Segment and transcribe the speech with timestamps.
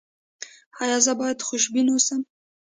[0.81, 2.19] ایا زه باید خوشبین اوسم؟